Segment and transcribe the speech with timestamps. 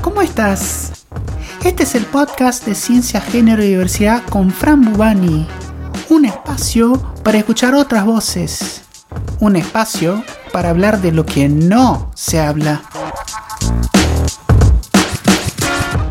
[0.00, 1.04] ¿cómo estás?
[1.64, 5.46] Este es el podcast de Ciencia, Género y Diversidad con Fran Bubani.
[6.08, 8.82] Un espacio para escuchar otras voces.
[9.40, 12.82] Un espacio para hablar de lo que no se habla.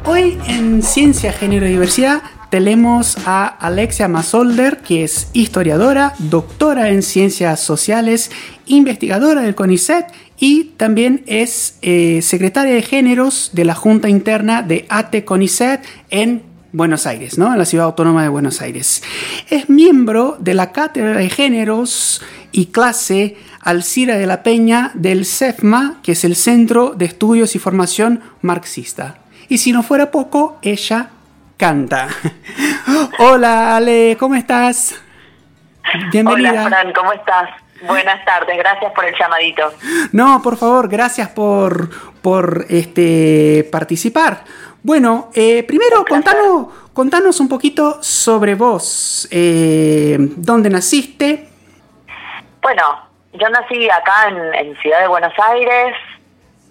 [0.05, 2.21] Hoy en Ciencia, Género y Diversidad
[2.51, 8.29] tenemos a Alexia Masolder, que es historiadora, doctora en ciencias sociales,
[8.65, 10.07] investigadora del CONICET
[10.37, 16.43] y también es eh, secretaria de géneros de la Junta Interna de ATE CONICET en
[16.73, 17.53] Buenos Aires, ¿no?
[17.53, 19.01] en la ciudad autónoma de Buenos Aires.
[19.49, 22.21] Es miembro de la Cátedra de Géneros
[22.51, 27.59] y clase Alcira de la Peña del CEFMA, que es el Centro de Estudios y
[27.59, 29.19] Formación Marxista.
[29.47, 31.11] Y si no fuera poco, ella
[31.61, 32.07] canta.
[33.19, 34.99] Hola Ale, ¿cómo estás?
[36.11, 36.49] Bienvenida.
[36.49, 37.51] Hola Fran, ¿cómo estás?
[37.83, 39.71] Buenas tardes, gracias por el llamadito.
[40.11, 41.91] No, por favor, gracias por,
[42.23, 44.43] por este, participar.
[44.81, 49.27] Bueno, eh, primero contanos, contanos un poquito sobre vos.
[49.29, 51.47] Eh, ¿Dónde naciste?
[52.63, 55.95] Bueno, yo nací acá en, Ciudad de Buenos Aires.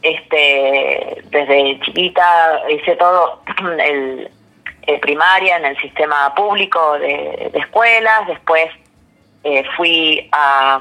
[0.02, 3.42] Este, desde chiquita hice todo
[3.78, 4.28] el,
[4.82, 8.66] eh, primaria en el sistema público de, escuelas, después
[9.44, 10.80] eh, fui a,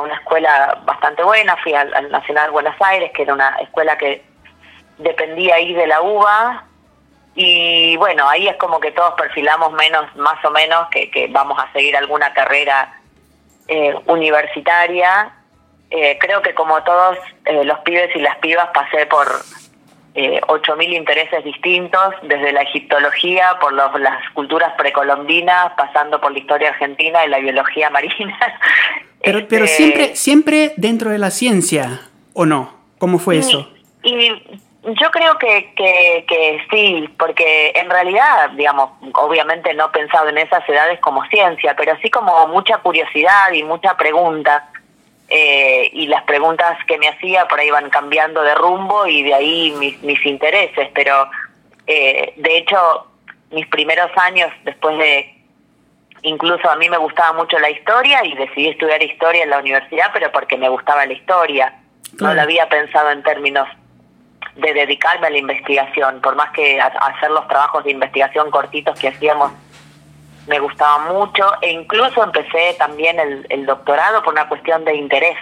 [0.00, 4.22] una escuela bastante buena, fui al, Nacional Buenos Aires, que era una escuela que
[4.98, 6.64] dependía ahí de la UBA,
[7.34, 11.72] y bueno, ahí es como que todos perfilamos menos, más o menos, que, vamos a
[11.72, 13.00] seguir alguna carrera
[13.68, 15.32] eh, universitaria.
[15.88, 17.18] creo que como todos
[17.64, 19.26] los pibes y las pibas pasé por
[20.14, 26.70] eh, 8.000 intereses distintos, desde la egiptología, por las culturas precolombinas, pasando por la historia
[26.70, 28.38] argentina y la biología marina.
[29.22, 32.72] Pero, pero este, siempre, siempre dentro de la ciencia, ¿o no?
[32.96, 33.70] ¿Cómo fue eso?
[34.02, 34.30] Y
[34.82, 40.38] yo creo que, que, que, sí, porque en realidad, digamos, obviamente no he pensado en
[40.38, 44.70] esas edades como ciencia, pero sí como mucha curiosidad y mucha pregunta.
[45.32, 49.32] Eh, y las preguntas que me hacía por ahí van cambiando de rumbo y de
[49.32, 51.30] ahí mis, mis intereses, pero
[51.86, 53.06] eh, de hecho
[53.52, 55.32] mis primeros años después de,
[56.22, 60.10] incluso a mí me gustaba mucho la historia y decidí estudiar historia en la universidad,
[60.12, 61.78] pero porque me gustaba la historia,
[62.18, 63.68] no lo había pensado en términos
[64.56, 69.08] de dedicarme a la investigación, por más que hacer los trabajos de investigación cortitos que
[69.08, 69.52] hacíamos
[70.46, 73.18] me gustaba mucho e incluso empecé también
[73.48, 75.36] el, doctorado por una cuestión de interés,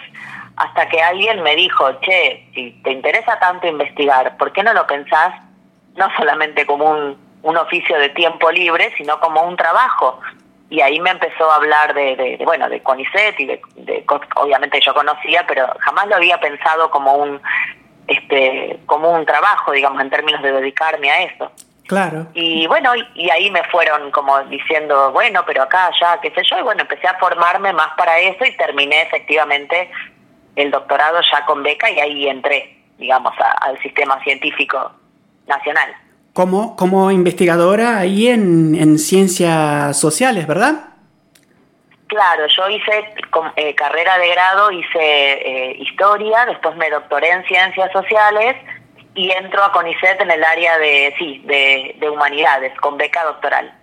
[0.57, 4.87] hasta que alguien me dijo, che, si te interesa tanto investigar, ¿por qué no lo
[4.87, 5.35] pensás
[5.95, 10.21] no solamente como un, un oficio de tiempo libre, sino como un trabajo?
[10.71, 14.05] Y ahí me empezó a hablar de, de, bueno, de CONICET y de, de,
[14.37, 17.41] obviamente yo conocía, pero jamás lo había pensado como un,
[18.09, 21.53] este, como un trabajo, digamos, en términos de dedicarme a eso.
[21.89, 22.27] Claro.
[22.35, 26.59] Y bueno, y, ahí me fueron como diciendo, bueno, pero acá, ya, qué sé yo,
[26.59, 29.91] y bueno, empecé a formarme más para eso y terminé efectivamente
[30.55, 33.33] el doctorado ya con beca y ahí entré, digamos,
[33.63, 34.93] al sistema científico
[35.47, 35.95] nacional.
[36.35, 40.91] Como, como investigadora ahí en, en ciencias sociales, ¿verdad?
[42.07, 43.15] Claro, yo hice
[43.57, 48.57] eh, carrera de grado, hice eh, historia, después me doctoré en ciencias sociales
[49.19, 53.75] y entro a CONICET en el área de, sí, de, humanidades, con beca doctoral.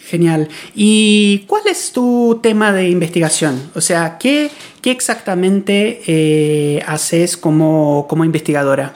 [0.00, 0.48] Genial.
[0.76, 3.72] ¿Y cuál es tu tema de investigación?
[3.74, 4.48] O sea, ¿qué,
[4.80, 8.92] qué exactamente eh, haces como, como investigadora?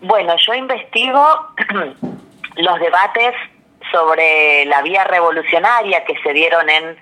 [0.00, 1.24] Bueno, yo investigo
[2.56, 3.34] los debates
[3.92, 6.96] sobre la vía revolucionaria que se dieron en,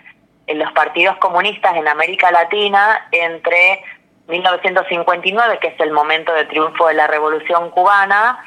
[0.47, 3.83] en los partidos comunistas en América Latina entre
[4.29, 8.45] 1959, que es el momento de triunfo de la Revolución cubana,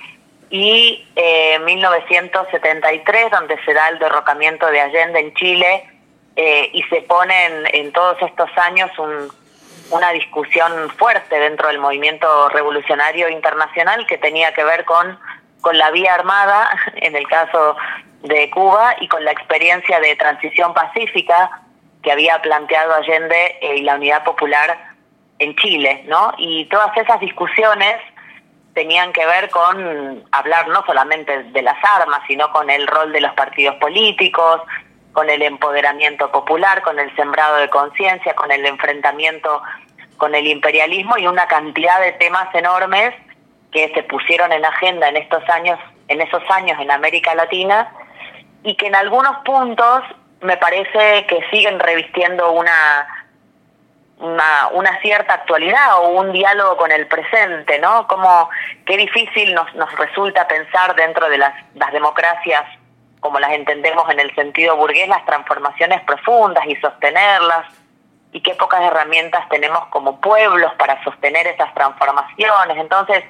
[0.50, 5.90] y eh, 1973, donde se da el derrocamiento de Allende en Chile,
[6.36, 8.92] eh, y se pone en, todos estos años
[9.90, 15.18] una discusión fuerte dentro del movimiento revolucionario internacional que tenía que ver con,
[15.62, 17.78] con la vía armada, en el caso
[18.22, 21.62] de Cuba, y con la experiencia de transición pacífica
[22.02, 24.95] que había planteado Allende y la Unidad Popular
[25.40, 26.34] en Chile, ¿no?
[26.38, 27.98] Y todas esas discusiones
[28.74, 33.22] tenían que ver con hablar no solamente de las armas, sino con el rol de
[33.22, 34.62] los partidos políticos,
[35.14, 39.62] con el empoderamiento popular, con el sembrado de conciencia, con el enfrentamiento
[40.18, 43.14] con el imperialismo y una cantidad de temas enormes
[43.72, 47.92] que se pusieron en agenda en estos años, en esos años en América Latina
[48.64, 50.04] y que en algunos puntos
[50.42, 53.25] me parece que siguen revistiendo una
[54.20, 58.08] una, una, cierta actualidad o un diálogo con el presente, ¿no?
[58.08, 58.50] Como
[58.86, 62.64] qué difícil nos, nos resulta pensar dentro de las, las democracias
[63.20, 67.66] como las entendemos en el sentido burgués, las transformaciones profundas y sostenerlas,
[68.36, 72.78] y qué pocas herramientas tenemos como pueblos para sostener esas transformaciones.
[72.78, 73.24] Entonces,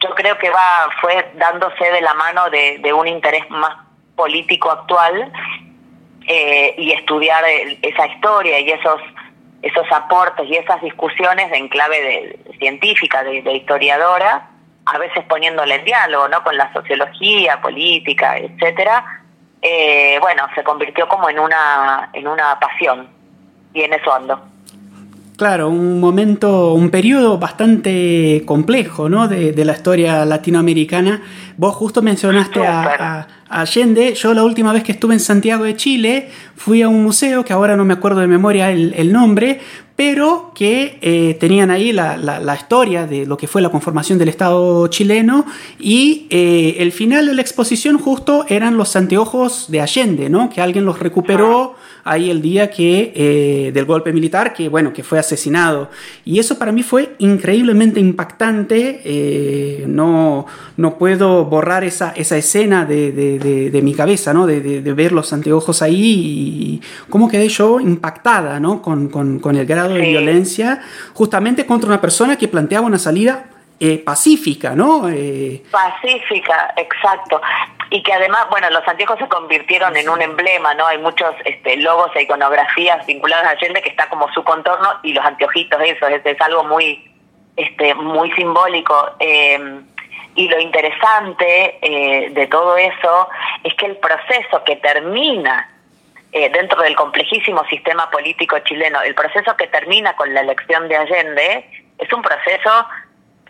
[0.00, 3.76] yo creo que va fue dándose de la mano de, un interés más
[4.16, 5.30] político actual
[6.26, 7.44] eh, y estudiar
[7.82, 9.00] esa historia y esos
[9.62, 14.50] esos aportes y esas discusiones en clave de, científica, de, historiadora,
[14.84, 16.42] a veces poniéndole en diálogo, ¿no?
[16.42, 19.22] Con la sociología, política, etcétera.
[19.62, 23.08] Eh, bueno, se convirtió como en una en una pasión
[23.72, 24.42] y en eso ando.
[25.42, 29.26] Claro, un momento, un periodo bastante complejo, ¿no?
[29.26, 31.20] De, de la historia latinoamericana.
[31.56, 34.14] Vos justo mencionaste a, Allende.
[34.14, 37.52] Yo la última vez que estuve en Santiago de Chile fui a un museo, que
[37.52, 39.58] ahora no me acuerdo de memoria el, nombre,
[39.96, 44.28] pero que eh, tenían ahí la, la, historia de lo que fue la conformación del
[44.28, 45.44] Estado chileno
[45.80, 50.48] y eh, el final de la exposición justo eran los anteojos de Allende, ¿no?
[50.50, 51.74] Que alguien los recuperó
[52.04, 55.90] ahí el día que, eh, del golpe militar, que bueno, que fue asesinado.
[56.24, 59.84] Y eso para mí fue increíblemente impactante.
[59.86, 60.46] no,
[60.76, 64.46] no puedo borrar esa, esa escena de, de, mi cabeza, ¿no?
[64.46, 68.82] De, ver los anteojos ahí y cómo quedé yo impactada, ¿no?
[68.82, 70.80] Con, con, el grado de violencia,
[71.14, 73.46] justamente contra una persona que planteaba una salida
[73.84, 75.08] eh, pacífica, ¿no?
[75.08, 77.42] Eh, pacífica, exacto.
[77.90, 80.86] Y que además, bueno, los anteojos se convirtieron en un emblema, ¿no?
[80.86, 85.12] Hay muchos este, logos e iconografías vinculadas a Allende que está como su contorno y
[85.12, 87.10] los anteojitos, eso, es, es algo muy,
[87.56, 89.16] este, muy simbólico.
[89.18, 89.80] Eh,
[90.36, 93.28] y lo interesante eh, de todo eso
[93.64, 95.68] es que el proceso que termina
[96.30, 100.96] eh, dentro del complejísimo sistema político chileno, el proceso que termina con la elección de
[100.96, 101.68] Allende,
[101.98, 102.86] es un proceso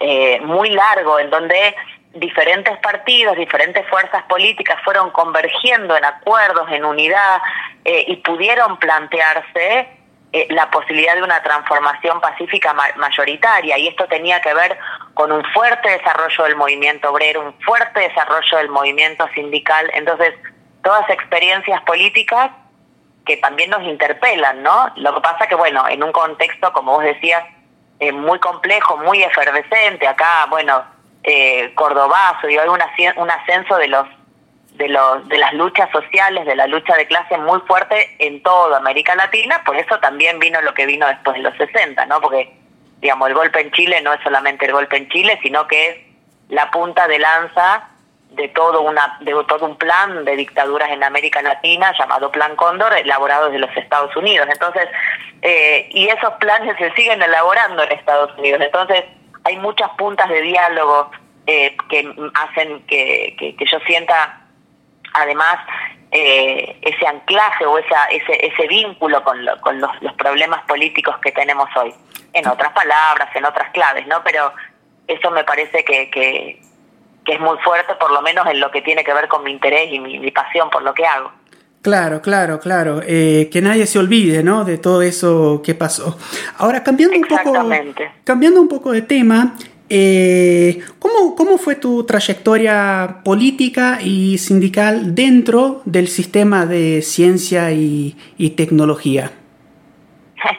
[0.03, 1.75] eh, muy largo en donde
[2.15, 7.41] diferentes partidos, diferentes fuerzas políticas fueron convergiendo en acuerdos, en unidad
[7.85, 9.89] y pudieron plantearse
[10.35, 14.79] eh, la posibilidad de una transformación pacífica mayoritaria y esto tenía que ver
[15.13, 19.91] con un fuerte desarrollo del movimiento obrero, un fuerte desarrollo del movimiento sindical.
[19.93, 20.33] Entonces,
[20.83, 22.51] todas experiencias políticas
[23.27, 24.91] que también nos interpelan, ¿no?
[24.97, 27.45] Lo que pasa que, bueno, en un contexto, como vos decías,
[28.03, 30.83] eh, muy complejo, muy efervescente, acá, bueno,
[31.23, 34.09] eh, Cordobazo, y hay un ascenso de los
[34.73, 38.79] de, los, de las luchas sociales, de la lucha de clase muy fuerte en toda
[38.79, 42.21] América Latina, por eso también vino lo que vino después de los 60, ¿no?
[42.21, 42.53] Porque,
[43.01, 45.97] digamos, el golpe en Chile no es solamente el golpe en Chile, sino que es
[46.49, 47.89] la punta de lanza
[48.31, 52.95] de todo una de todo un plan de dictaduras en América Latina llamado Plan Cóndor
[52.95, 54.49] elaborado desde los Estados Unidos.
[54.51, 54.89] Entonces
[55.43, 59.05] eh, y esos planes se siguen elaborando en Estados Unidos entonces
[59.45, 61.11] hay muchas puntas de diálogo
[61.47, 64.41] eh, que hacen que, yo sienta
[65.15, 65.57] además
[66.13, 71.69] eh, ese anclaje o esa, ese, ese vínculo con, con los, problemas políticos que tenemos
[71.75, 71.93] hoy.
[72.33, 74.23] En otras palabras, en otras claves, ¿no?
[74.23, 74.53] Pero
[75.09, 76.61] eso me parece que, que,
[77.27, 79.91] es muy fuerte, por lo menos en lo que tiene que ver con mi interés
[79.91, 81.33] y mi, pasión por lo que hago.
[81.83, 83.01] Claro, claro, claro.
[83.05, 84.65] Eh, que nadie se olvide, ¿no?
[84.65, 86.17] De todo eso que pasó.
[86.59, 87.69] Ahora, cambiando un poco,
[88.23, 89.57] cambiando un poco de tema,
[89.91, 98.17] eh, ¿cómo, ¿Cómo fue tu trayectoria política y sindical dentro del sistema de ciencia y,
[98.57, 99.33] tecnología?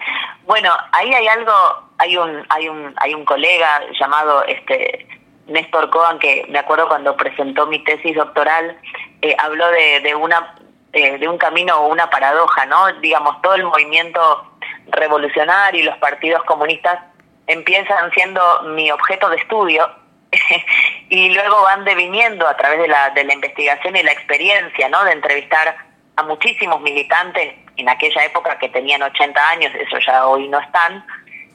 [0.45, 1.53] Bueno, ahí hay algo,
[1.97, 5.07] hay un, hay un, hay un colega llamado este
[5.47, 8.77] Néstor Coan que me acuerdo cuando presentó mi tesis doctoral
[9.21, 10.53] eh, habló de, de una
[10.93, 12.93] eh, de un camino o una paradoja, ¿no?
[13.01, 14.51] Digamos todo el movimiento
[14.87, 16.99] revolucionario y los partidos comunistas
[17.47, 19.89] empiezan siendo mi objeto de estudio
[21.09, 25.03] y luego van deviniendo a través de la, de la investigación y la experiencia, ¿no?
[25.03, 25.75] De entrevistar
[26.15, 31.05] a muchísimos militantes en aquella época que tenían 80 años, eso ya hoy no están,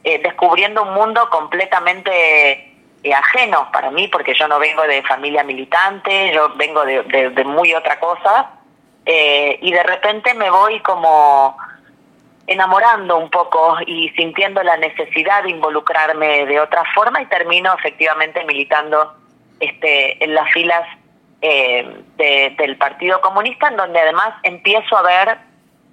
[0.05, 5.45] eh, descubriendo un mundo completamente eh, ajeno para mí, porque yo no vengo de familia
[5.45, 8.51] militante, yo vengo de, de, muy otra cosa,
[9.11, 11.57] eh, y de repente me voy como
[12.47, 18.45] enamorando un poco y sintiendo la necesidad de involucrarme de otra forma y termino efectivamente
[18.45, 19.15] militando
[19.61, 20.87] este en las filas
[21.41, 25.39] eh, del Partido Comunista, en donde además empiezo a ver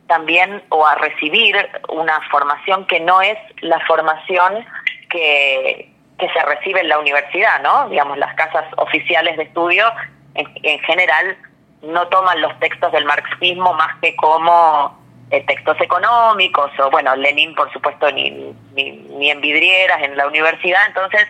[0.07, 1.55] también o a recibir
[1.87, 4.65] una formación que no es la formación
[5.09, 7.87] que, que se recibe en la universidad, ¿no?
[7.87, 9.85] Digamos, las casas oficiales de estudio
[10.33, 11.37] en, en general
[11.85, 14.97] no toman los textos del marxismo más que como
[15.31, 18.31] eh, textos económicos, o bueno, Lenin por supuesto ni,
[18.73, 21.27] ni, ni en vidrieras en la universidad, entonces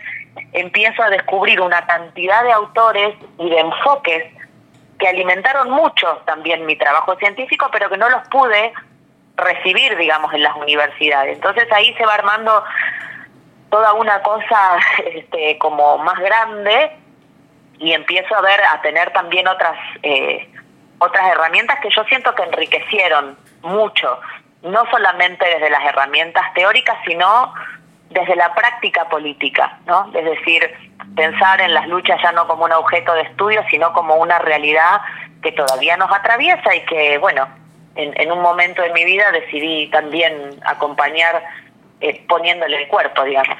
[0.54, 4.24] empiezo a descubrir una cantidad de autores y de enfoques
[5.00, 8.74] que alimentaron mucho también mi trabajo científico, pero que no los pude
[9.36, 11.36] recibir, digamos, en las universidades.
[11.36, 12.64] Entonces ahí se va armando
[13.70, 16.92] toda una cosa este, como más grande
[17.80, 20.50] y empiezo a ver, a tener también otras, eh,
[21.00, 24.20] otras herramientas que yo siento que enriquecieron mucho,
[24.64, 27.54] no solamente desde las herramientas teóricas, sino
[28.10, 30.10] desde la práctica política, ¿no?
[30.14, 30.74] Es decir,
[31.16, 35.02] pensar en las luchas ya no como un objeto de estudio, sino como una realidad
[35.42, 37.48] que todavía nos atraviesa y que, bueno,
[37.96, 40.34] en, un momento de mi vida decidí también
[40.66, 41.44] acompañar
[42.02, 43.58] eh, poniéndole el cuerpo, digamos.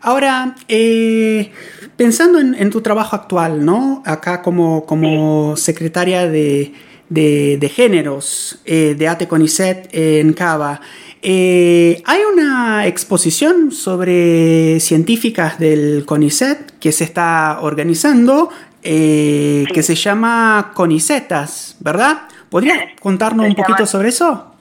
[0.00, 1.52] Ahora, eh,
[1.96, 4.02] pensando en, tu trabajo actual, ¿no?
[4.06, 6.72] Acá como, como secretaria de,
[7.08, 10.80] de, géneros eh, de ATE CONICET en Cava,
[11.24, 18.50] eh, hay una exposición sobre científicas del CONICET que se está organizando,
[18.82, 22.22] eh, que se llama CONICETAS, ¿verdad?
[22.50, 24.51] ¿Podría contarnos un poquito sobre eso?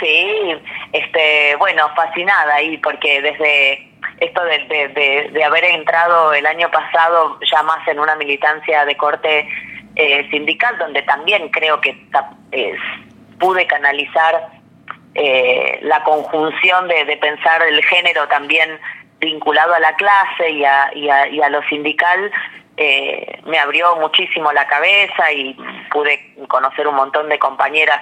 [0.00, 0.54] Sí,
[0.92, 3.88] este, bueno, fascinada ahí, porque desde
[4.20, 9.48] esto de, haber entrado el año pasado ya más en una militancia de corte
[9.96, 11.96] eh, sindical, donde también creo que
[13.38, 14.50] pude canalizar
[15.14, 18.78] eh, la conjunción de, pensar el género también
[19.18, 22.30] vinculado a la clase y a, y a, lo sindical
[22.76, 25.56] eh, me abrió muchísimo la cabeza y
[25.90, 28.00] pude conocer un montón de compañeras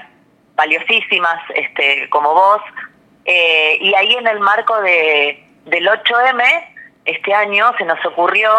[0.56, 2.60] valiosísimas este, como vos.
[3.25, 6.42] Eh, y ahí en el marco de, del 8M,
[7.04, 8.50] este año se nos ocurrió,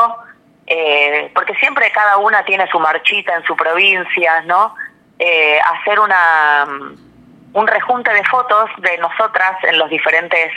[1.34, 4.75] porque siempre cada una tiene su marchita en su provincia, ¿no?
[5.18, 6.68] hacer una
[7.54, 10.51] un rejunte de fotos de nosotras en los diferentes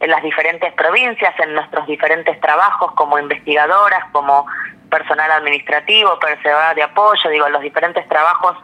[0.00, 4.46] en las diferentes provincias, en nuestros diferentes trabajos como investigadoras, como
[4.90, 8.58] personal administrativo, personal de apoyo, digo, los diferentes trabajos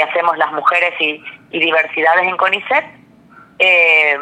[0.00, 2.84] que hacemos las mujeres y, diversidades en CONICET.
[3.58, 4.18] Eh,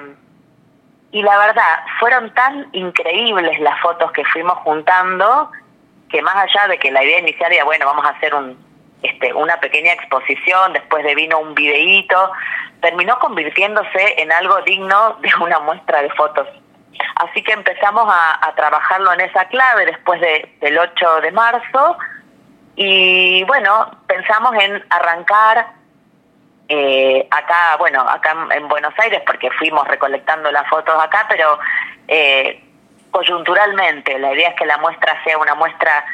[1.12, 5.50] y la verdad, fueron tan increíbles las fotos que fuimos juntando
[6.11, 8.58] que más allá de que la idea inicial era, bueno, vamos a hacer un,
[9.02, 12.32] este, una pequeña exposición, después de vino un videíto,
[12.80, 16.49] terminó convirtiéndose en algo digno de una muestra de fotos.
[17.16, 21.97] Así que empezamos a, trabajarlo en esa clave después de, del 8 de marzo
[22.80, 25.66] y bueno, pensamos en arrancar
[26.68, 31.58] eh, acá, bueno, acá en Buenos Aires porque fuimos recolectando las fotos acá, pero
[32.06, 32.62] eh,
[33.11, 36.04] coyunturalmente, la idea es que la muestra sea una muestra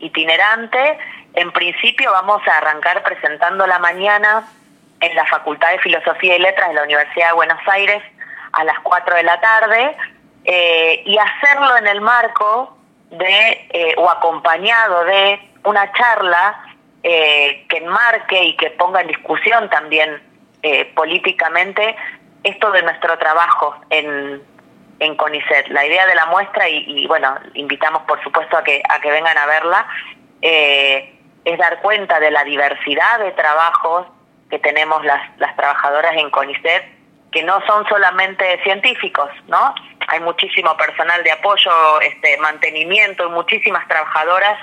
[0.00, 0.98] itinerante.
[1.34, 4.42] En principio vamos a arrancar presentando la mañana
[4.98, 8.02] en la Facultad de Filosofía y Letras de la Universidad de Buenos Aires
[8.50, 9.96] a las 4 de la tarde
[10.44, 12.76] eh, y hacerlo en el marco
[13.10, 16.64] de eh, o acompañado de una charla
[17.02, 20.28] eh, que enmarque y que ponga en discusión también
[20.94, 21.96] políticamente
[22.44, 24.42] esto de nuestro trabajo en,
[24.98, 25.68] en CONICET.
[25.68, 29.10] La idea de la muestra, y, y, bueno, invitamos por supuesto a que, a que
[29.10, 29.86] vengan a verla,
[30.42, 34.08] es dar cuenta de la diversidad de trabajos
[34.50, 36.84] que tenemos las, las trabajadoras en CONICET,
[37.32, 39.74] que no son solamente científicos, ¿no?
[40.08, 44.58] Hay muchísimo personal de apoyo, este mantenimiento y muchísimas trabajadoras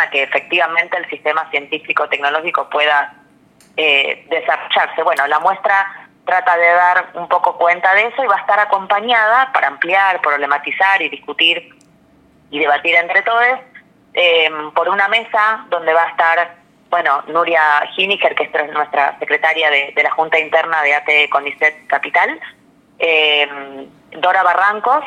[0.00, 3.14] a que efectivamente el sistema científico-tecnológico pueda
[3.76, 5.02] eh, desarrollarse.
[5.02, 8.60] Bueno, la muestra trata de dar un poco cuenta de eso y va a estar
[8.60, 11.74] acompañada para ampliar, problematizar y discutir
[12.50, 13.58] y debatir entre todos
[14.14, 19.70] eh, por una mesa donde va a estar bueno, Nuria Hiniger, que es nuestra secretaria
[19.70, 22.38] de, la Junta Interna de AT CONICET Capital,
[22.98, 23.48] eh,
[24.10, 25.02] Dora Barrancos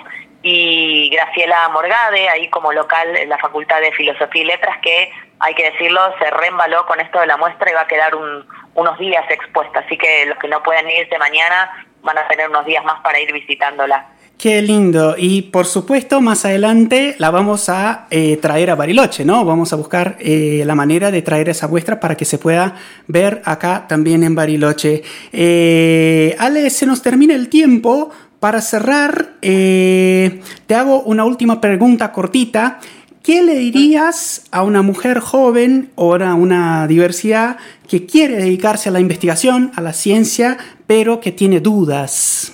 [0.48, 5.56] y Graciela Morgade, ahí como local en la Facultad de Filosofía y Letras, que hay
[5.56, 9.26] que decirlo, se reembaló con esto de la muestra y va a quedar unos días
[9.32, 9.80] expuesta.
[9.80, 13.20] Así que los que no puedan irse mañana van a tener unos días más para
[13.20, 14.06] ir visitándola.
[14.38, 15.16] Qué lindo.
[15.18, 19.46] Y por supuesto, más adelante la vamos a eh, traer a Bariloche, ¿no?
[19.46, 22.76] Vamos a buscar eh, la manera de traer esa muestra para que se pueda
[23.08, 25.04] ver acá también en Bariloche.
[25.32, 28.12] Eh, Ale, se nos termina el tiempo.
[28.40, 32.80] Para cerrar, te hago una última pregunta cortita.
[33.24, 37.58] ¿Qué le dirías a una mujer joven o a una diversidad
[37.90, 42.54] que quiere dedicarse a la investigación, a la ciencia, pero que tiene dudas?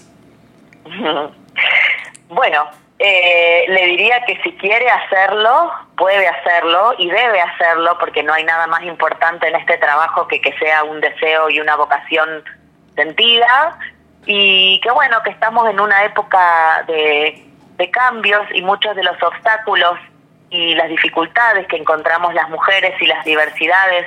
[2.33, 2.63] Bueno,
[2.97, 8.45] eh, le diría que si quiere hacerlo, puede hacerlo y debe hacerlo porque no hay
[8.45, 12.29] nada más importante en este trabajo que que sea un deseo y una vocación
[12.95, 13.77] sentida
[14.25, 17.43] y que bueno, que estamos en una época de,
[17.77, 19.97] de cambios y muchos de los obstáculos
[20.49, 24.05] y las dificultades que encontramos las mujeres y las diversidades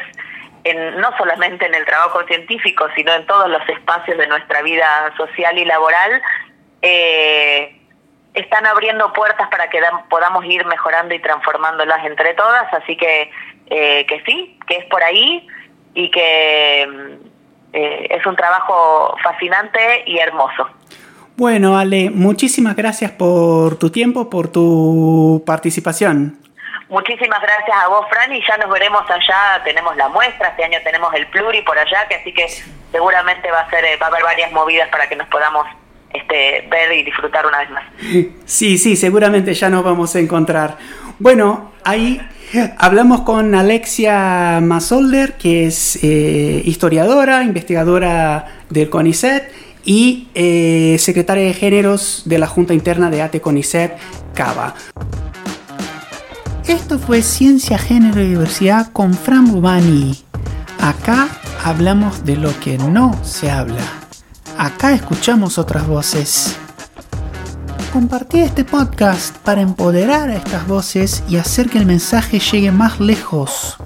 [0.65, 5.13] en, no solamente en el trabajo científico, sino en todos los espacios de nuestra vida
[5.17, 6.23] social y laboral,
[6.83, 7.81] eh,
[8.35, 13.31] están abriendo puertas para que podamos ir mejorando y transformándolas entre todas, así que,
[13.67, 15.47] eh, que sí, que es por ahí
[15.95, 17.19] y que
[17.75, 20.69] eh, es un trabajo fascinante y hermoso.
[21.37, 26.39] Bueno, Ale, muchísimas gracias por tu tiempo, por tu participación.
[26.89, 29.61] Muchísimas gracias a vos, Fran, y ya nos veremos allá.
[29.65, 32.47] Tenemos la muestra, este año tenemos el pluri por allá, que así que
[32.93, 35.67] seguramente va a ser, va a haber varias movidas para que nos podamos
[36.13, 37.85] este, ver y disfrutar una vez más.
[38.45, 40.77] Sí, sí, seguramente ya nos vamos a encontrar.
[41.19, 42.21] Bueno, ahí
[42.79, 49.51] hablamos con Alexia Masolder, que es eh, historiadora, investigadora del CONICET
[49.85, 53.97] y eh, secretaria de géneros de la Junta Interna de ATE CONICET,
[54.35, 54.75] CABA.
[56.67, 60.17] Esto fue Ciencia, Género y Diversidad con Fran Bubani.
[60.81, 61.29] Acá
[61.63, 63.85] hablamos de lo que no se habla.
[64.57, 66.57] Acá escuchamos otras voces.
[67.95, 72.99] Compartí este podcast para empoderar a estas voces y hacer que el mensaje llegue más
[72.99, 73.77] lejos.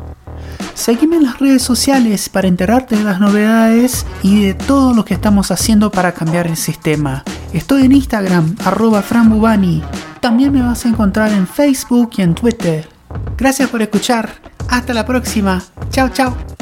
[0.73, 5.13] Seguime en las redes sociales para enterarte de las novedades y de todo lo que
[5.13, 7.23] estamos haciendo para cambiar el sistema.
[7.53, 9.83] Estoy en Instagram, arroba franbubani.
[10.23, 12.89] También me vas a encontrar en Facebook y en Twitter.
[13.37, 14.31] Gracias por escuchar.
[14.71, 15.63] Hasta la próxima.
[15.91, 16.58] Chao, chao.